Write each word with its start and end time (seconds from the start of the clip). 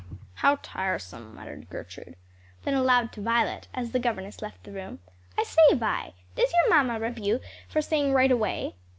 "How 0.41 0.57
tiresome!" 0.63 1.35
muttered 1.35 1.69
Gertrude. 1.69 2.15
Then 2.63 2.73
aloud 2.73 3.11
to 3.11 3.21
Violet, 3.21 3.67
as 3.71 3.91
the 3.91 3.99
governess 3.99 4.41
left 4.41 4.63
the 4.63 4.71
room, 4.71 4.97
"I 5.37 5.43
say, 5.43 5.61
Vi, 5.75 6.15
does 6.35 6.51
your 6.51 6.69
mamma 6.75 6.99
reprove 6.99 7.19
you 7.23 7.39
for 7.69 7.83
saying 7.83 8.11
right 8.11 8.31
away?" 8.31 8.73